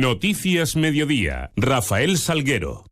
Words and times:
Noticias 0.00 0.76
Mediodía. 0.76 1.52
Rafael 1.56 2.16
Salguero. 2.16 2.89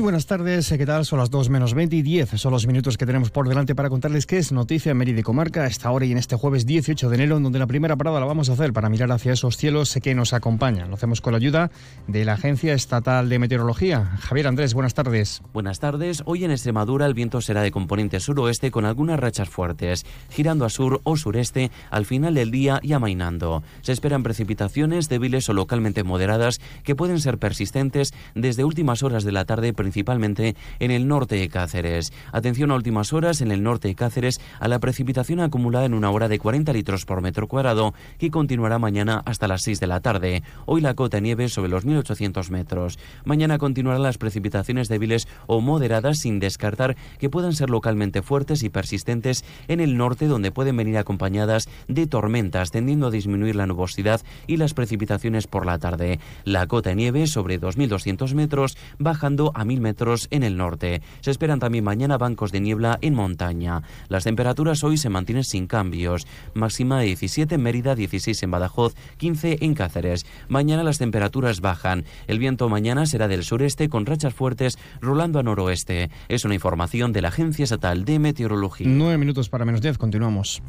Buenas 0.00 0.26
tardes, 0.26 0.68
¿qué 0.68 0.86
tal? 0.86 1.04
Son 1.04 1.18
las 1.18 1.28
2 1.30 1.50
menos 1.50 1.74
20 1.74 1.96
y 1.96 2.02
10. 2.02 2.30
Son 2.36 2.52
los 2.52 2.66
minutos 2.66 2.96
que 2.96 3.04
tenemos 3.04 3.30
por 3.30 3.48
delante 3.48 3.74
para 3.74 3.90
contarles 3.90 4.26
qué 4.26 4.38
es 4.38 4.52
noticia 4.52 4.92
en 4.92 4.96
Mérida 4.96 5.22
Comarca 5.22 5.64
a 5.64 5.66
esta 5.66 5.90
hora 5.90 6.06
y 6.06 6.12
en 6.12 6.18
este 6.18 6.36
jueves 6.36 6.66
18 6.66 7.08
de 7.08 7.14
enero, 7.14 7.36
en 7.36 7.42
donde 7.42 7.58
la 7.58 7.66
primera 7.66 7.96
parada 7.96 8.20
la 8.20 8.26
vamos 8.26 8.48
a 8.48 8.52
hacer 8.52 8.72
para 8.72 8.88
mirar 8.88 9.10
hacia 9.10 9.32
esos 9.32 9.56
cielos 9.56 9.98
que 10.02 10.14
nos 10.14 10.32
acompañan. 10.32 10.88
Lo 10.88 10.94
hacemos 10.94 11.20
con 11.20 11.32
la 11.32 11.38
ayuda 11.38 11.70
de 12.06 12.24
la 12.24 12.34
Agencia 12.34 12.74
Estatal 12.74 13.28
de 13.28 13.38
Meteorología. 13.38 14.16
Javier 14.20 14.46
Andrés, 14.46 14.72
buenas 14.72 14.94
tardes. 14.94 15.42
Buenas 15.52 15.80
tardes. 15.80 16.22
Hoy 16.26 16.44
en 16.44 16.52
Extremadura 16.52 17.04
el 17.06 17.14
viento 17.14 17.40
será 17.40 17.60
de 17.62 17.70
componente 17.70 18.20
suroeste 18.20 18.70
con 18.70 18.84
algunas 18.84 19.20
rachas 19.20 19.48
fuertes, 19.48 20.06
girando 20.30 20.64
a 20.64 20.70
sur 20.70 21.00
o 21.04 21.16
sureste 21.16 21.70
al 21.90 22.06
final 22.06 22.34
del 22.34 22.50
día 22.50 22.78
y 22.82 22.92
amainando. 22.92 23.62
Se 23.82 23.92
esperan 23.92 24.22
precipitaciones 24.22 25.08
débiles 25.08 25.48
o 25.48 25.52
localmente 25.52 26.04
moderadas 26.04 26.60
que 26.82 26.94
pueden 26.94 27.20
ser 27.20 27.38
persistentes 27.38 28.14
desde 28.34 28.64
últimas 28.64 29.02
horas 29.02 29.24
de 29.24 29.32
la 29.32 29.44
tarde, 29.44 29.72
principalmente 29.82 30.54
en 30.78 30.92
el 30.92 31.08
norte 31.08 31.34
de 31.34 31.48
Cáceres. 31.48 32.12
Atención 32.30 32.70
a 32.70 32.76
últimas 32.76 33.12
horas 33.12 33.40
en 33.40 33.50
el 33.50 33.64
norte 33.64 33.88
de 33.88 33.96
Cáceres 33.96 34.40
a 34.60 34.68
la 34.68 34.78
precipitación 34.78 35.40
acumulada 35.40 35.86
en 35.86 35.94
una 35.94 36.08
hora 36.10 36.28
de 36.28 36.38
40 36.38 36.72
litros 36.72 37.04
por 37.04 37.20
metro 37.20 37.48
cuadrado 37.48 37.92
que 38.18 38.30
continuará 38.30 38.78
mañana 38.78 39.22
hasta 39.24 39.48
las 39.48 39.62
6 39.62 39.80
de 39.80 39.88
la 39.88 39.98
tarde. 39.98 40.44
Hoy 40.66 40.82
la 40.82 40.94
cota 40.94 41.18
nieve 41.18 41.48
sobre 41.48 41.68
los 41.68 41.84
1800 41.84 42.52
metros. 42.52 43.00
Mañana 43.24 43.58
continuarán 43.58 44.04
las 44.04 44.18
precipitaciones 44.18 44.88
débiles 44.88 45.26
o 45.48 45.60
moderadas 45.60 46.20
sin 46.20 46.38
descartar 46.38 46.96
que 47.18 47.28
puedan 47.28 47.52
ser 47.52 47.68
localmente 47.68 48.22
fuertes 48.22 48.62
y 48.62 48.68
persistentes 48.68 49.44
en 49.66 49.80
el 49.80 49.96
norte 49.96 50.28
donde 50.28 50.52
pueden 50.52 50.76
venir 50.76 50.96
acompañadas 50.96 51.68
de 51.88 52.06
tormentas 52.06 52.70
tendiendo 52.70 53.08
a 53.08 53.10
disminuir 53.10 53.56
la 53.56 53.66
nubosidad 53.66 54.20
y 54.46 54.58
las 54.58 54.74
precipitaciones 54.74 55.48
por 55.48 55.66
la 55.66 55.80
tarde. 55.80 56.20
La 56.44 56.68
cota 56.68 56.90
de 56.90 56.96
nieve 56.96 57.26
sobre 57.26 57.58
2200 57.58 58.34
metros 58.34 58.78
bajando 59.00 59.50
a 59.54 59.61
1000 59.64 59.80
metros 59.80 60.28
en 60.30 60.42
el 60.42 60.56
norte. 60.56 61.02
Se 61.20 61.30
esperan 61.30 61.60
también 61.60 61.84
mañana 61.84 62.18
bancos 62.18 62.52
de 62.52 62.60
niebla 62.60 62.98
en 63.00 63.14
montaña. 63.14 63.82
Las 64.08 64.24
temperaturas 64.24 64.84
hoy 64.84 64.96
se 64.96 65.08
mantienen 65.08 65.44
sin 65.44 65.66
cambios. 65.66 66.26
Máxima 66.54 66.98
de 67.00 67.06
17 67.06 67.54
en 67.54 67.62
Mérida, 67.62 67.94
16 67.94 68.42
en 68.42 68.50
Badajoz, 68.50 68.94
15 69.18 69.58
en 69.60 69.74
Cáceres. 69.74 70.26
Mañana 70.48 70.82
las 70.82 70.98
temperaturas 70.98 71.60
bajan. 71.60 72.04
El 72.26 72.38
viento 72.38 72.68
mañana 72.68 73.06
será 73.06 73.28
del 73.28 73.44
sureste 73.44 73.88
con 73.88 74.06
rachas 74.06 74.34
fuertes 74.34 74.78
rolando 75.00 75.38
a 75.38 75.42
noroeste. 75.42 76.10
Es 76.28 76.44
una 76.44 76.54
información 76.54 77.12
de 77.12 77.22
la 77.22 77.28
Agencia 77.28 77.64
Estatal 77.64 78.04
de 78.04 78.18
Meteorología. 78.18 78.86
Nueve 78.88 79.18
minutos 79.18 79.48
para 79.48 79.64
menos 79.64 79.80
diez. 79.80 79.98
Continuamos. 79.98 80.62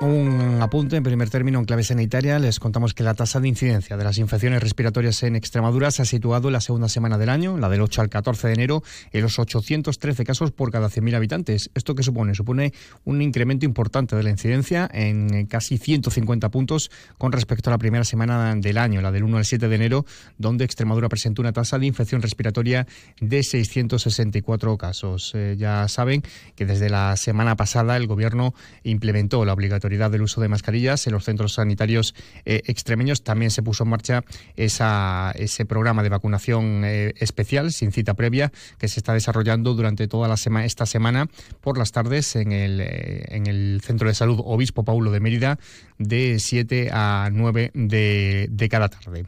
Un 0.00 0.62
apunte 0.62 0.96
en 0.96 1.02
primer 1.02 1.28
término 1.28 1.58
en 1.58 1.66
clave 1.66 1.82
sanitaria. 1.82 2.38
Les 2.38 2.58
contamos 2.58 2.94
que 2.94 3.02
la 3.02 3.12
tasa 3.12 3.38
de 3.38 3.48
incidencia 3.48 3.98
de 3.98 4.04
las 4.04 4.16
infecciones 4.16 4.62
respiratorias 4.62 5.22
en 5.24 5.36
Extremadura 5.36 5.90
se 5.90 6.00
ha 6.00 6.04
situado 6.06 6.48
en 6.48 6.54
la 6.54 6.62
segunda 6.62 6.88
semana 6.88 7.18
del 7.18 7.28
año, 7.28 7.58
la 7.58 7.68
del 7.68 7.82
8 7.82 8.00
al 8.00 8.08
14 8.08 8.46
de 8.46 8.54
enero, 8.54 8.82
en 9.12 9.20
los 9.20 9.38
813 9.38 10.24
casos 10.24 10.52
por 10.52 10.72
cada 10.72 10.88
100.000 10.88 11.16
habitantes. 11.16 11.70
¿Esto 11.74 11.94
qué 11.94 12.02
supone? 12.02 12.34
Supone 12.34 12.72
un 13.04 13.20
incremento 13.20 13.66
importante 13.66 14.16
de 14.16 14.22
la 14.22 14.30
incidencia 14.30 14.88
en 14.90 15.44
casi 15.44 15.76
150 15.76 16.48
puntos 16.48 16.90
con 17.18 17.30
respecto 17.32 17.68
a 17.68 17.72
la 17.72 17.78
primera 17.78 18.04
semana 18.04 18.56
del 18.56 18.78
año, 18.78 19.02
la 19.02 19.12
del 19.12 19.24
1 19.24 19.36
al 19.36 19.44
7 19.44 19.68
de 19.68 19.76
enero, 19.76 20.06
donde 20.38 20.64
Extremadura 20.64 21.10
presentó 21.10 21.42
una 21.42 21.52
tasa 21.52 21.78
de 21.78 21.84
infección 21.84 22.22
respiratoria 22.22 22.86
de 23.20 23.42
664 23.42 24.78
casos. 24.78 25.32
Eh, 25.34 25.56
ya 25.58 25.86
saben 25.88 26.22
que 26.56 26.64
desde 26.64 26.88
la 26.88 27.18
semana 27.18 27.54
pasada 27.56 27.98
el 27.98 28.06
Gobierno 28.06 28.54
implementó 28.82 29.44
la 29.44 29.52
obligatoriedad 29.52 29.89
del 29.90 30.22
uso 30.22 30.40
de 30.40 30.48
mascarillas 30.48 31.06
en 31.06 31.12
los 31.12 31.24
centros 31.24 31.54
sanitarios 31.54 32.14
eh, 32.44 32.62
extremeños. 32.66 33.22
También 33.22 33.50
se 33.50 33.62
puso 33.62 33.84
en 33.84 33.90
marcha 33.90 34.24
esa, 34.56 35.32
ese 35.34 35.64
programa 35.64 36.02
de 36.02 36.08
vacunación 36.08 36.82
eh, 36.84 37.12
especial, 37.18 37.72
sin 37.72 37.92
cita 37.92 38.14
previa, 38.14 38.52
que 38.78 38.88
se 38.88 39.00
está 39.00 39.12
desarrollando 39.12 39.74
durante 39.74 40.08
toda 40.08 40.28
la 40.28 40.36
semana 40.36 40.64
esta 40.64 40.86
semana 40.86 41.28
por 41.60 41.78
las 41.78 41.92
tardes 41.92 42.36
en 42.36 42.52
el, 42.52 42.80
eh, 42.80 43.24
en 43.28 43.46
el 43.46 43.80
Centro 43.84 44.08
de 44.08 44.14
Salud 44.14 44.40
Obispo 44.44 44.84
Paulo 44.84 45.10
de 45.10 45.20
Mérida 45.20 45.58
de 45.98 46.38
7 46.38 46.90
a 46.92 47.28
9 47.32 47.72
de, 47.74 48.48
de 48.50 48.68
cada 48.68 48.88
tarde. 48.88 49.26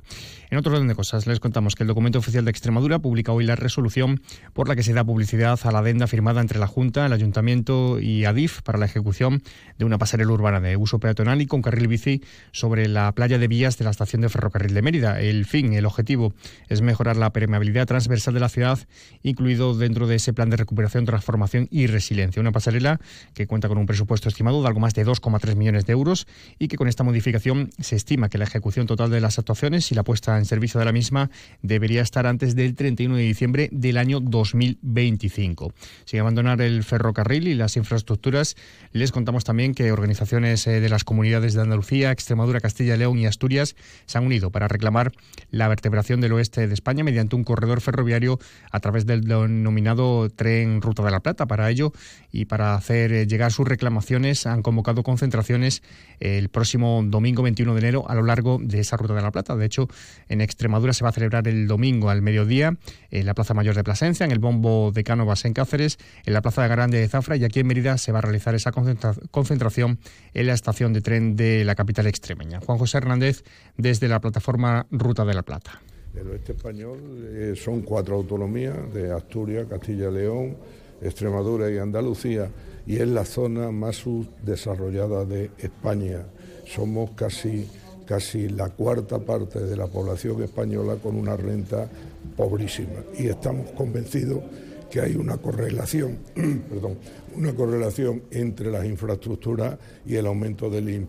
En 0.53 0.59
otro 0.59 0.75
orden 0.75 0.87
de 0.87 0.95
cosas, 0.95 1.27
les 1.27 1.41
contamos 1.41 1.75
que 1.75 1.83
el 1.83 1.89
documento 1.89 2.19
oficial 2.19 2.45
de 2.45 2.51
Extremadura 2.51 2.99
publica 2.99 3.33
hoy 3.33 3.47
la 3.47 3.57
resolución 3.57 4.21
por 4.53 4.69
la 4.69 4.77
que 4.77 4.83
se 4.83 4.93
da 4.93 5.03
publicidad 5.03 5.59
a 5.63 5.73
la 5.73 5.79
adenda 5.79 6.07
firmada 6.07 6.43
entre 6.43 6.59
la 6.59 6.67
Junta, 6.67 7.07
el 7.07 7.15
Ayuntamiento 7.15 7.99
y 7.99 8.27
ADIF 8.27 8.61
para 8.61 8.77
la 8.77 8.85
ejecución 8.85 9.43
de 9.79 9.87
una 9.87 9.97
pasarela 9.97 10.31
urbana 10.31 10.52
de 10.61 10.77
uso 10.77 10.99
peatonal 10.99 11.41
y 11.43 11.47
con 11.47 11.63
carril 11.63 11.89
bici 11.89 12.23
sobre 12.53 12.89
la 12.89 13.13
playa 13.13 13.39
de 13.39 13.49
vías 13.49 13.79
de 13.79 13.85
la 13.85 13.91
estación 13.91 14.23
de 14.23 14.29
ferrocarril 14.29 14.75
de 14.75 14.83
Mérida. 14.83 15.21
El 15.21 15.45
fin, 15.45 15.73
el 15.73 15.87
objetivo 15.87 16.35
es 16.69 16.83
mejorar 16.83 17.17
la 17.17 17.33
permeabilidad 17.33 17.87
transversal 17.87 18.35
de 18.35 18.41
la 18.41 18.49
ciudad, 18.49 18.79
incluido 19.23 19.77
dentro 19.77 20.07
de 20.07 20.17
ese 20.17 20.33
plan 20.33 20.51
de 20.51 20.57
recuperación, 20.57 21.05
transformación 21.05 21.69
y 21.71 21.87
resiliencia. 21.87 22.41
Una 22.41 22.53
pasarela 22.53 23.01
que 23.35 23.47
cuenta 23.47 23.69
con 23.69 23.79
un 23.79 23.87
presupuesto 23.87 24.29
estimado 24.29 24.61
de 24.63 24.69
algo 24.69 24.81
más 24.81 24.95
de 24.95 25.07
2,3 25.07 25.57
millones 25.57 25.87
de 25.87 25.93
euros 25.93 26.27
y 26.59 26.69
que 26.69 26.77
con 26.77 26.89
esta 26.89 27.05
modificación 27.05 27.71
se 27.79 27.97
estima 27.97 28.29
que 28.29 28.39
la 28.39 28.45
ejecución 28.45 28.87
total 28.87 29.11
de 29.11 29.21
las 29.21 29.39
actuaciones 29.39 29.91
y 29.93 29.95
la 29.95 30.03
puesta 30.03 30.39
en 30.39 30.45
servicio 30.45 30.79
de 30.79 30.87
la 30.87 30.93
misma 30.93 31.31
debería 31.63 32.03
estar 32.03 32.27
antes 32.27 32.55
del 32.55 32.75
31 32.75 33.17
de 33.17 33.23
diciembre 33.23 33.69
del 33.73 33.97
año 33.97 34.21
2025. 34.21 35.73
Sin 36.05 36.21
abandonar 36.21 36.61
el 36.61 36.85
ferrocarril 36.85 37.49
y 37.49 37.55
las 37.55 37.77
infraestructuras, 37.77 38.57
les 38.93 39.13
contamos 39.13 39.45
también 39.45 39.75
que 39.75 39.93
organizaciones 39.93 40.42
eh, 40.45 40.81
de 40.81 40.89
las 40.89 41.05
comunidades 41.05 41.55
de 41.55 41.63
Andalucía, 41.63 42.11
Extremadura, 42.11 42.61
Castilla, 42.61 42.97
León 42.97 43.19
y 43.19 43.27
Asturias 43.27 43.77
se 44.07 44.19
han 44.19 44.27
unido 44.27 44.51
para 44.51 44.69
reclamar 44.69 45.13
la 45.51 45.69
vertebración 45.69 46.21
del 46.21 46.33
oeste 46.33 46.67
de 46.67 46.75
España 46.75 47.05
mediante 47.05 47.37
un 47.37 47.45
corredor 47.45 47.81
ferroviario 47.81 48.39
a 48.71 48.81
través 48.81 49.07
del 49.07 49.23
denominado 49.23 50.29
tren 50.31 50.83
Ruta 50.83 51.03
de 51.05 51.11
la 51.11 51.21
Plata. 51.21 51.47
Para 51.47 51.71
ello 51.71 51.93
y 52.31 52.47
para 52.47 52.75
hacer 52.75 53.13
eh, 53.13 53.27
llegar 53.27 53.53
sus 53.53 53.67
reclamaciones 53.67 54.47
han 54.47 54.63
convocado 54.63 55.03
concentraciones 55.03 55.83
el 56.21 56.49
próximo 56.49 57.03
domingo 57.05 57.43
21 57.43 57.75
de 57.75 57.81
enero 57.81 58.05
a 58.09 58.15
lo 58.15 58.23
largo 58.23 58.59
de 58.61 58.81
esa 58.81 58.97
Ruta 58.97 59.15
de 59.15 59.23
la 59.23 59.31
Plata. 59.31 59.57
De 59.57 59.67
hecho, 59.67 59.89
en 60.29 60.41
Extremadura 60.41 60.93
se 60.93 61.05
va 61.05 61.11
a 61.11 61.13
celebrar 61.13 61.47
el 61.49 61.67
domingo 61.67 62.11
al 62.11 62.23
mediodía 62.23 62.77
en 63.11 63.27
la 63.27 63.35
Plaza 63.35 63.55
Mayor 63.55 63.75
de 63.75 63.85
Plasencia, 63.85 64.25
en 64.25 64.33
el 64.33 64.39
Bombo 64.39 64.93
de 64.93 65.05
Cánovas 65.05 65.45
en 65.45 65.53
Cáceres, 65.53 65.99
en 66.25 66.33
la 66.33 66.43
Plaza 66.43 66.63
de 66.63 66.69
Grande 66.69 66.99
de 66.99 67.09
Zafra 67.09 67.37
y 67.37 67.45
aquí 67.45 67.61
en 67.61 67.67
Mérida 67.67 67.99
se 67.99 68.13
va 68.13 68.19
a 68.19 68.23
realizar 68.23 68.55
esa 68.55 68.73
concentración 68.73 69.99
en 70.35 70.47
la 70.47 70.55
estación 70.55 70.93
de 70.93 71.01
tren 71.01 71.37
de 71.37 71.65
la 71.65 71.75
capital 71.75 72.07
extremeña. 72.07 72.61
Juan 72.61 72.79
José 72.79 72.99
Hernández 72.99 73.45
desde 73.77 74.09
la 74.09 74.21
plataforma 74.21 74.87
Ruta 74.91 75.25
de 75.25 75.35
la 75.35 75.43
Plata. 75.43 75.81
El 76.15 76.29
oeste 76.29 76.53
español 76.53 76.99
eh, 77.33 77.55
son 77.57 77.83
cuatro 77.83 78.17
autonomías 78.17 78.93
de 78.93 79.13
Asturias, 79.13 79.67
Castilla 79.69 80.09
y 80.11 80.13
León, 80.13 80.57
Extremadura 81.01 81.71
y 81.71 81.79
Andalucía 81.79 82.51
y 82.87 82.97
es 82.97 83.09
la 83.09 83.25
zona 83.25 83.71
más 83.71 83.97
subdesarrollada 83.97 85.25
de 85.25 85.51
España. 85.59 86.27
Somos 86.67 87.11
casi 87.13 87.67
casi 88.05 88.49
la 88.49 88.69
cuarta 88.69 89.19
parte 89.21 89.61
de 89.61 89.77
la 89.77 89.87
población 89.87 90.43
española 90.43 90.97
con 91.03 91.17
una 91.17 91.37
renta 91.37 91.89
pobrísima. 92.37 93.05
Y 93.19 93.29
estamos 93.29 93.71
convencidos 93.71 94.43
que 94.93 95.01
hay 95.01 95.17
una 95.17 95.39
correlación, 95.39 96.19
perdón, 96.69 96.99
una 97.35 97.55
correlación 97.55 98.25
entre 98.31 98.71
las 98.71 98.85
infraestructuras 98.85 99.79
y 100.05 100.17
el 100.17 100.27
aumento 100.27 100.69
del, 100.69 101.09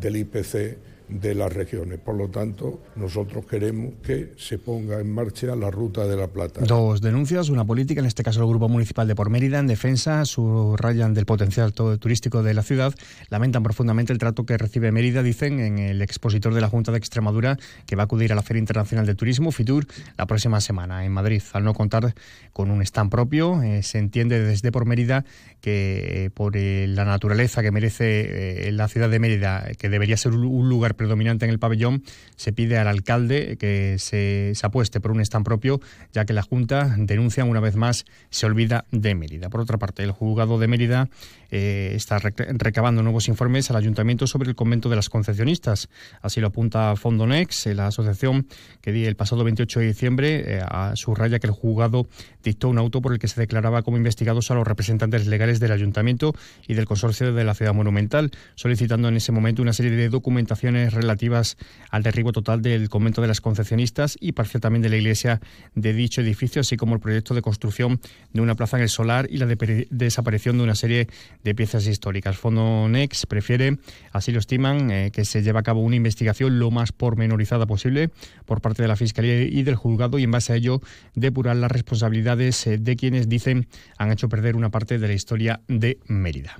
del 0.00 0.16
IPC 0.16 0.76
de 1.08 1.34
las 1.34 1.52
regiones. 1.52 1.98
Por 1.98 2.16
lo 2.16 2.28
tanto, 2.28 2.82
nosotros 2.96 3.46
queremos 3.46 3.94
que 4.02 4.32
se 4.36 4.58
ponga 4.58 5.00
en 5.00 5.12
marcha 5.12 5.54
la 5.56 5.70
ruta 5.70 6.06
de 6.06 6.16
la 6.16 6.28
Plata. 6.28 6.60
Dos 6.64 7.00
denuncias, 7.00 7.48
una 7.48 7.64
política, 7.64 8.00
en 8.00 8.06
este 8.06 8.22
caso 8.22 8.40
el 8.40 8.48
Grupo 8.48 8.68
Municipal 8.68 9.06
de 9.06 9.14
Por 9.14 9.30
Mérida, 9.30 9.58
en 9.58 9.66
defensa, 9.66 10.24
subrayan 10.24 11.14
del 11.14 11.26
potencial 11.26 11.72
turístico 11.72 12.42
de 12.42 12.54
la 12.54 12.62
ciudad, 12.62 12.94
lamentan 13.28 13.62
profundamente 13.62 14.12
el 14.12 14.18
trato 14.18 14.46
que 14.46 14.56
recibe 14.56 14.92
Mérida, 14.92 15.22
dicen 15.22 15.60
en 15.60 15.78
el 15.78 16.02
expositor 16.02 16.54
de 16.54 16.60
la 16.60 16.68
Junta 16.68 16.92
de 16.92 16.98
Extremadura, 16.98 17.58
que 17.86 17.96
va 17.96 18.02
a 18.02 18.04
acudir 18.04 18.32
a 18.32 18.34
la 18.34 18.42
Feria 18.42 18.60
Internacional 18.60 19.06
de 19.06 19.14
Turismo, 19.14 19.52
FITUR, 19.52 19.86
la 20.16 20.26
próxima 20.26 20.60
semana 20.60 21.04
en 21.04 21.12
Madrid. 21.12 21.42
Al 21.52 21.64
no 21.64 21.74
contar 21.74 22.14
con 22.52 22.70
un 22.70 22.82
stand 22.82 23.10
propio, 23.10 23.62
eh, 23.62 23.82
se 23.82 23.98
entiende 23.98 24.40
desde 24.40 24.72
Por 24.72 24.86
Mérida 24.86 25.24
que 25.60 26.24
eh, 26.24 26.30
por 26.30 26.56
eh, 26.56 26.86
la 26.88 27.04
naturaleza 27.04 27.62
que 27.62 27.70
merece 27.70 28.70
la 28.72 28.88
ciudad 28.88 29.08
de 29.08 29.18
Mérida, 29.18 29.70
que 29.78 29.88
debería 29.88 30.16
ser 30.16 30.32
un 30.32 30.68
lugar 30.68 30.91
lugar 30.92 30.96
predominante 30.96 31.44
en 31.44 31.50
el 31.50 31.58
pabellón, 31.58 32.02
se 32.36 32.52
pide 32.52 32.78
al 32.78 32.88
alcalde 32.88 33.56
que 33.58 33.96
se, 33.98 34.52
apueste 34.62 35.00
por 35.00 35.10
un 35.10 35.20
stand 35.20 35.44
propio, 35.44 35.80
ya 36.12 36.24
que 36.24 36.32
la 36.32 36.42
Junta 36.42 36.94
denuncia 36.96 37.44
una 37.44 37.60
vez 37.60 37.76
más 37.76 38.04
se 38.30 38.46
olvida 38.46 38.84
de 38.90 39.14
Mérida. 39.14 39.48
Por 39.48 39.60
otra 39.60 39.78
parte, 39.78 40.02
el 40.02 40.12
juzgado 40.12 40.58
de 40.58 40.68
Mérida 40.68 41.08
eh, 41.50 41.92
está 41.94 42.18
recabando 42.18 43.02
nuevos 43.02 43.28
informes 43.28 43.70
al 43.70 43.76
ayuntamiento 43.76 44.26
sobre 44.26 44.48
el 44.48 44.54
convento 44.54 44.88
de 44.88 44.96
las 44.96 45.08
concepcionistas. 45.08 45.88
Así 46.20 46.40
lo 46.40 46.48
apunta 46.48 46.94
Fondonex, 46.96 47.66
la 47.74 47.88
asociación 47.88 48.46
que 48.80 49.06
el 49.06 49.16
pasado 49.16 49.44
28 49.44 49.80
de 49.80 49.86
diciembre 49.86 50.44
eh, 50.46 50.62
subraya 50.94 51.38
que 51.38 51.46
el 51.46 51.52
juzgado 51.52 52.06
dictó 52.42 52.68
un 52.68 52.78
auto 52.78 53.00
por 53.00 53.12
el 53.12 53.18
que 53.18 53.28
se 53.28 53.40
declaraba 53.40 53.82
como 53.82 53.96
investigados 53.96 54.50
a 54.50 54.54
los 54.54 54.66
representantes 54.66 55.26
legales 55.26 55.60
del 55.60 55.72
ayuntamiento 55.72 56.34
y 56.66 56.74
del 56.74 56.86
consorcio 56.86 57.32
de 57.32 57.44
la 57.44 57.54
ciudad 57.54 57.74
monumental, 57.74 58.30
solicitando 58.54 59.08
en 59.08 59.16
ese 59.16 59.32
momento 59.32 59.62
una 59.62 59.72
serie 59.72 59.92
de 59.92 60.08
documentaciones 60.08 60.81
relativas 60.90 61.56
al 61.90 62.02
derribo 62.02 62.32
total 62.32 62.62
del 62.62 62.88
convento 62.88 63.22
de 63.22 63.28
las 63.28 63.40
concepcionistas 63.40 64.16
y 64.20 64.32
parcial 64.32 64.60
también 64.60 64.82
de 64.82 64.88
la 64.88 64.96
iglesia 64.96 65.40
de 65.74 65.92
dicho 65.92 66.20
edificio, 66.20 66.60
así 66.60 66.76
como 66.76 66.94
el 66.94 67.00
proyecto 67.00 67.34
de 67.34 67.42
construcción 67.42 68.00
de 68.32 68.40
una 68.40 68.54
plaza 68.54 68.76
en 68.76 68.82
el 68.82 68.88
solar 68.88 69.26
y 69.30 69.38
la 69.38 69.46
desaparición 69.90 70.58
de 70.58 70.64
una 70.64 70.74
serie 70.74 71.08
de 71.44 71.54
piezas 71.54 71.86
históricas. 71.86 72.36
Fondo 72.36 72.88
Nex 72.88 73.26
prefiere, 73.26 73.78
así 74.12 74.32
lo 74.32 74.38
estiman, 74.38 74.90
eh, 74.90 75.10
que 75.12 75.24
se 75.24 75.42
lleve 75.42 75.58
a 75.58 75.62
cabo 75.62 75.80
una 75.80 75.96
investigación 75.96 76.58
lo 76.58 76.70
más 76.70 76.92
pormenorizada 76.92 77.66
posible 77.66 78.10
por 78.46 78.60
parte 78.60 78.82
de 78.82 78.88
la 78.88 78.96
Fiscalía 78.96 79.42
y 79.42 79.62
del 79.62 79.76
juzgado 79.76 80.18
y 80.18 80.24
en 80.24 80.30
base 80.30 80.52
a 80.52 80.56
ello 80.56 80.80
depurar 81.14 81.56
las 81.56 81.70
responsabilidades 81.70 82.66
eh, 82.66 82.78
de 82.78 82.96
quienes 82.96 83.28
dicen 83.28 83.68
han 83.98 84.12
hecho 84.12 84.28
perder 84.28 84.56
una 84.56 84.70
parte 84.70 84.98
de 84.98 85.08
la 85.08 85.14
historia 85.14 85.60
de 85.68 85.98
Mérida. 86.06 86.58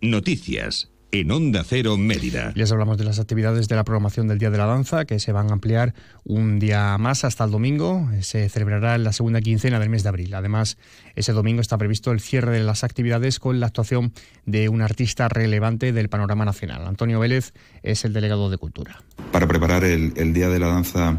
Noticias 0.00 0.90
en 1.12 1.30
Onda 1.30 1.64
Cero 1.64 1.96
Mérida. 1.96 2.52
Les 2.54 2.70
hablamos 2.70 2.98
de 2.98 3.04
las 3.04 3.18
actividades 3.18 3.68
de 3.68 3.76
la 3.76 3.84
programación 3.84 4.28
del 4.28 4.38
Día 4.38 4.50
de 4.50 4.58
la 4.58 4.66
Danza, 4.66 5.04
que 5.04 5.18
se 5.18 5.32
van 5.32 5.50
a 5.50 5.54
ampliar 5.54 5.94
un 6.24 6.58
día 6.58 6.96
más 6.98 7.24
hasta 7.24 7.44
el 7.44 7.50
domingo. 7.50 8.08
Se 8.20 8.48
celebrará 8.48 8.94
en 8.94 9.04
la 9.04 9.12
segunda 9.12 9.40
quincena 9.40 9.80
del 9.80 9.88
mes 9.88 10.02
de 10.02 10.08
abril. 10.08 10.34
Además, 10.34 10.78
ese 11.16 11.32
domingo 11.32 11.60
está 11.60 11.78
previsto 11.78 12.12
el 12.12 12.20
cierre 12.20 12.52
de 12.52 12.64
las 12.64 12.84
actividades 12.84 13.38
con 13.38 13.60
la 13.60 13.66
actuación 13.66 14.12
de 14.46 14.68
un 14.68 14.82
artista 14.82 15.28
relevante 15.28 15.92
del 15.92 16.08
panorama 16.08 16.44
nacional. 16.44 16.86
Antonio 16.86 17.18
Vélez 17.18 17.52
es 17.82 18.04
el 18.04 18.12
delegado 18.12 18.50
de 18.50 18.58
Cultura. 18.58 19.02
Para 19.32 19.48
preparar 19.48 19.84
el, 19.84 20.12
el 20.16 20.32
Día 20.32 20.48
de 20.48 20.58
la 20.58 20.68
Danza 20.68 21.16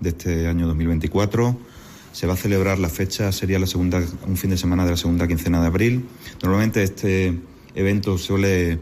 de 0.00 0.10
este 0.10 0.46
año 0.46 0.66
2024, 0.66 1.58
se 2.12 2.26
va 2.26 2.32
a 2.32 2.36
celebrar 2.36 2.78
la 2.78 2.88
fecha, 2.88 3.30
sería 3.32 3.58
la 3.58 3.66
segunda, 3.66 4.02
un 4.26 4.36
fin 4.38 4.50
de 4.50 4.56
semana 4.56 4.84
de 4.84 4.92
la 4.92 4.96
segunda 4.96 5.28
quincena 5.28 5.60
de 5.60 5.66
abril. 5.66 6.06
Normalmente 6.42 6.82
este 6.82 7.38
evento 7.74 8.16
suele 8.16 8.78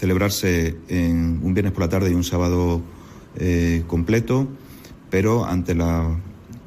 celebrarse 0.00 0.78
en 0.88 1.40
un 1.42 1.52
viernes 1.52 1.74
por 1.74 1.82
la 1.82 1.90
tarde 1.90 2.10
y 2.10 2.14
un 2.14 2.24
sábado 2.24 2.80
eh, 3.36 3.84
completo, 3.86 4.48
pero 5.10 5.44
ante 5.44 5.74
la 5.74 6.18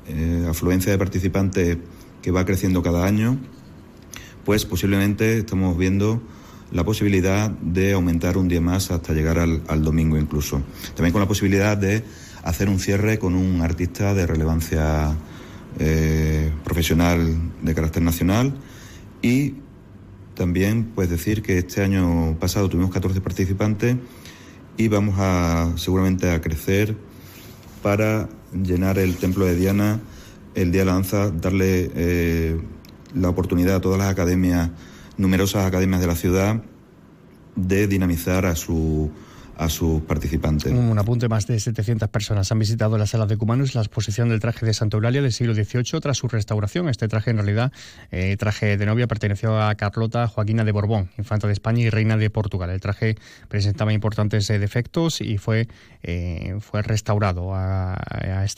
eh, 0.08 0.46
afluencia 0.48 0.92
de 0.92 1.00
participantes 1.00 1.78
que 2.22 2.30
va 2.30 2.46
creciendo 2.46 2.84
cada 2.84 3.06
año, 3.06 3.40
pues 4.46 4.66
posiblemente 4.66 5.40
estamos 5.40 5.76
viendo 5.76 6.22
la 6.72 6.84
posibilidad 6.84 7.50
de 7.50 7.94
aumentar 7.94 8.38
un 8.38 8.48
día 8.48 8.62
más 8.62 8.92
hasta 8.92 9.14
llegar 9.14 9.40
al, 9.40 9.84
domingo 9.84 10.16
incluso. 10.16 10.62
También 10.96 11.12
con 11.12 11.22
la 11.22 11.28
posibilidad 11.28 11.76
de 11.76 12.04
hacer 12.44 12.70
un 12.70 12.80
cierre 12.80 13.18
con 13.18 13.34
un 13.34 13.62
artista 13.62 14.14
de 14.14 14.28
relevancia 14.28 15.16
eh, 15.80 16.52
profesional 16.64 17.36
de 17.64 17.74
carácter 17.74 18.04
nacional 18.04 18.54
y 19.24 19.56
también 20.36 20.92
pues 20.96 21.10
decir 21.10 21.42
que 21.42 21.60
este 21.60 21.84
año 21.84 22.38
pasado 22.40 22.70
tuvimos 22.70 22.92
14 22.92 23.22
participantes 23.22 23.98
y 24.78 24.88
vamos 24.88 25.16
a 25.20 25.74
seguramente 25.76 26.32
a 26.32 26.42
crecer 26.42 26.96
para 27.82 28.30
llenar 28.54 28.98
el 28.98 29.18
templo 29.18 29.46
de 29.46 29.56
Diana 29.56 30.00
el 30.56 30.72
día 30.72 30.82
de 30.82 30.86
la 30.86 30.94
danza, 30.94 31.32
darle 31.32 31.92
eh, 31.96 32.62
la 33.14 33.30
oportunidad 33.30 33.76
a 33.76 33.82
todas 33.82 33.98
las 33.98 34.10
academias, 34.10 34.70
numerosas 35.18 35.66
academias 35.66 36.02
de 36.02 36.08
la 36.08 36.16
ciudad, 36.16 36.64
de 37.56 37.88
dinamizar 37.88 38.46
a 38.46 38.56
su 38.56 39.12
a 39.58 39.70
sus 39.70 40.02
participantes. 40.02 40.72
Un 40.72 40.98
apunte, 40.98 41.30
más 41.30 41.48
de 41.48 41.60
700 41.60 42.10
personas 42.10 42.52
han 42.52 42.60
visitado 42.60 42.98
la 42.98 43.06
sala 43.06 43.26
de 43.26 43.38
Cumanus 43.38 43.76
la 43.76 43.82
exposición 43.82 44.30
del 44.30 44.40
traje 44.40 44.66
de 44.66 44.74
Santa 44.74 44.98
Eulalia 44.98 45.22
del 45.22 45.32
siglo 45.32 45.54
XVIII 45.54 46.00
tras 46.02 46.18
su 46.18 46.28
restauración. 46.28 46.90
Este 46.90 47.08
traje, 47.08 47.32
en 47.32 47.38
realidad, 47.38 47.72
eh, 48.12 48.36
traje 48.38 48.78
de 48.78 48.86
novia, 48.86 49.08
perteneció 49.08 49.62
a 49.62 49.76
Carlota 49.76 50.28
Joaquina 50.28 50.64
de 50.64 50.72
Borbón, 50.72 51.10
infanta 51.18 51.48
de 51.48 51.54
España 51.54 51.82
y 51.84 51.90
reina 51.90 52.18
de 52.18 52.30
Portugal. 52.30 52.70
El 52.70 52.82
traje 52.82 53.16
presentaba 53.48 53.94
importantes 53.94 54.50
eh, 54.50 54.60
defectos 54.60 55.22
y 55.22 55.38
fue, 55.38 55.68
eh, 56.02 56.56
fue 56.60 56.82
restaurado 56.82 57.54
a, 57.54 57.94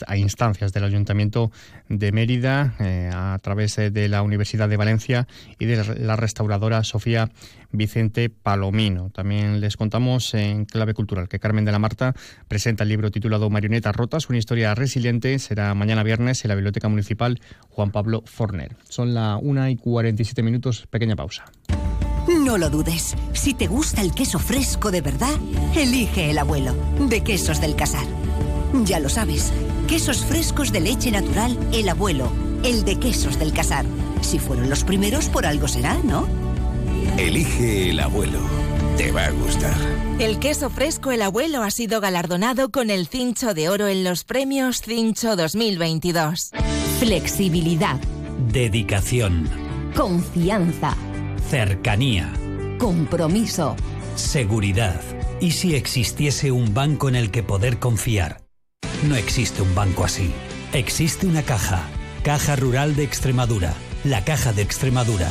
a, 0.06 0.16
instancias 0.16 0.72
del 0.72 0.84
Ayuntamiento 0.84 1.50
de 1.88 2.12
Mérida, 2.12 2.74
a 2.78 3.38
través 3.42 3.76
de 3.76 4.08
la 4.08 4.22
Universidad 4.22 4.68
de 4.68 4.76
Valencia 4.76 5.26
y 5.58 5.66
de 5.66 5.96
la 5.98 6.16
restauradora 6.16 6.84
Sofía 6.84 7.30
Vicente 7.72 8.30
Palomino. 8.30 9.10
También 9.10 9.60
les 9.60 9.76
contamos 9.76 10.34
en 10.34 10.64
clave 10.64 10.85
cultural 10.94 11.28
que 11.28 11.38
Carmen 11.38 11.64
de 11.64 11.72
la 11.72 11.78
Marta 11.78 12.14
presenta 12.48 12.82
el 12.82 12.88
libro 12.88 13.10
titulado 13.10 13.50
Marionetas 13.50 13.94
rotas, 13.94 14.28
una 14.28 14.38
historia 14.38 14.74
resiliente. 14.74 15.38
Será 15.38 15.74
mañana 15.74 16.02
viernes 16.02 16.44
en 16.44 16.48
la 16.48 16.54
Biblioteca 16.54 16.88
Municipal 16.88 17.40
Juan 17.68 17.90
Pablo 17.90 18.22
Forner. 18.26 18.76
Son 18.88 19.14
la 19.14 19.36
1 19.36 19.68
y 19.68 19.76
47 19.76 20.42
minutos, 20.42 20.86
pequeña 20.88 21.16
pausa. 21.16 21.44
No 22.28 22.58
lo 22.58 22.70
dudes. 22.70 23.14
Si 23.34 23.54
te 23.54 23.68
gusta 23.68 24.02
el 24.02 24.12
queso 24.12 24.38
fresco 24.38 24.90
de 24.90 25.00
verdad, 25.00 25.34
elige 25.76 26.30
el 26.30 26.38
abuelo, 26.38 26.74
de 27.08 27.22
Quesos 27.22 27.60
del 27.60 27.76
Casar. 27.76 28.06
Ya 28.84 28.98
lo 28.98 29.08
sabes, 29.08 29.52
quesos 29.86 30.24
frescos 30.24 30.72
de 30.72 30.80
leche 30.80 31.10
natural, 31.10 31.56
el 31.72 31.88
abuelo, 31.88 32.30
el 32.64 32.84
de 32.84 32.98
Quesos 32.98 33.38
del 33.38 33.52
Casar. 33.52 33.84
Si 34.20 34.38
fueron 34.38 34.68
los 34.68 34.82
primeros, 34.82 35.28
por 35.28 35.46
algo 35.46 35.68
será, 35.68 35.96
¿no? 36.02 36.26
Elige 37.16 37.90
el 37.90 38.00
abuelo. 38.00 38.40
Te 38.96 39.12
va 39.12 39.26
a 39.26 39.30
gustar. 39.30 39.74
El 40.18 40.38
queso 40.38 40.70
fresco 40.70 41.10
El 41.10 41.20
Abuelo 41.20 41.62
ha 41.62 41.70
sido 41.70 42.00
galardonado 42.00 42.70
con 42.70 42.88
el 42.88 43.06
Cincho 43.06 43.52
de 43.52 43.68
Oro 43.68 43.88
en 43.88 44.04
los 44.04 44.24
premios 44.24 44.80
Cincho 44.80 45.36
2022. 45.36 46.52
Flexibilidad. 46.98 48.00
Dedicación. 48.50 49.50
Confianza. 49.94 50.96
Cercanía. 51.50 52.32
Compromiso. 52.78 53.76
Seguridad. 54.14 55.02
¿Y 55.40 55.50
si 55.50 55.74
existiese 55.74 56.50
un 56.50 56.72
banco 56.72 57.10
en 57.10 57.16
el 57.16 57.30
que 57.30 57.42
poder 57.42 57.78
confiar? 57.78 58.46
No 59.06 59.14
existe 59.14 59.60
un 59.60 59.74
banco 59.74 60.04
así. 60.04 60.32
Existe 60.72 61.26
una 61.26 61.42
caja. 61.42 61.82
Caja 62.22 62.56
Rural 62.56 62.96
de 62.96 63.04
Extremadura. 63.04 63.74
La 64.04 64.24
Caja 64.24 64.54
de 64.54 64.62
Extremadura 64.62 65.30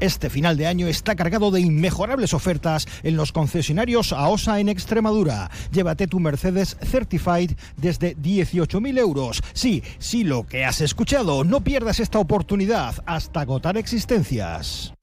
Este 0.00 0.30
final 0.30 0.56
de 0.56 0.68
año 0.68 0.86
está 0.86 1.16
cargado 1.16 1.50
de 1.50 1.60
inmejorables 1.60 2.32
ofertas 2.32 2.86
en 3.02 3.16
los 3.16 3.32
concesionarios 3.32 4.12
AOSA 4.12 4.60
en 4.60 4.68
Extremadura. 4.68 5.50
Llévate 5.72 6.06
tu 6.06 6.20
Mercedes 6.20 6.76
Certified 6.82 7.52
desde 7.76 8.16
18.000 8.16 8.98
euros. 8.98 9.42
Sí, 9.54 9.82
sí, 9.98 10.22
lo 10.22 10.46
que 10.46 10.64
has 10.64 10.80
escuchado. 10.80 11.42
No 11.42 11.62
pierdas 11.62 11.98
esta 11.98 12.20
oportunidad 12.20 12.94
hasta 13.06 13.40
agotar 13.40 13.76
existencias. 13.76 14.94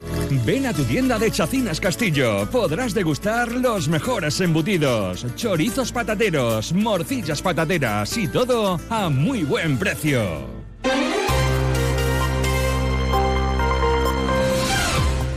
Ven 0.46 0.66
a 0.66 0.74
tu 0.74 0.84
tienda 0.86 1.20
de 1.20 1.30
Chacinas 1.30 1.82
Castillo. 1.82 2.50
Podrás 2.50 2.94
degustar 2.94 3.52
los 3.52 3.90
mejores 3.90 4.40
embutidos, 4.40 5.26
chorizos 5.36 5.92
patateros, 5.92 6.72
morcillas 6.72 7.42
patateras 7.42 8.18
y 8.18 8.28
todo 8.28 8.80
a 8.90 9.10
muy 9.10 9.44
buen 9.44 9.78
precio. 9.78 10.65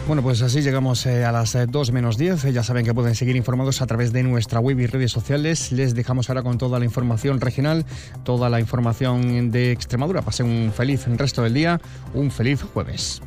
Bueno, 0.08 0.22
pues 0.22 0.40
así 0.40 0.62
llegamos 0.62 1.04
eh, 1.04 1.26
a 1.26 1.32
las 1.32 1.54
2 1.70 1.88
eh, 1.88 1.92
menos 1.92 2.16
10. 2.16 2.44
Ya 2.54 2.62
saben 2.62 2.82
que 2.82 2.94
pueden 2.94 3.14
seguir 3.14 3.36
informados 3.36 3.82
a 3.82 3.86
través 3.86 4.10
de 4.10 4.22
nuestra 4.22 4.58
web 4.58 4.80
y 4.80 4.86
redes 4.86 5.12
sociales. 5.12 5.70
Les 5.70 5.94
dejamos 5.94 6.30
ahora 6.30 6.42
con 6.42 6.56
toda 6.56 6.78
la 6.78 6.86
información 6.86 7.42
regional, 7.42 7.84
toda 8.24 8.48
la 8.48 8.58
información 8.58 9.50
de 9.50 9.70
Extremadura. 9.70 10.22
Pasen 10.22 10.46
un 10.46 10.72
feliz 10.72 11.06
resto 11.18 11.42
del 11.42 11.52
día, 11.52 11.78
un 12.14 12.30
feliz 12.30 12.62
jueves. 12.62 13.20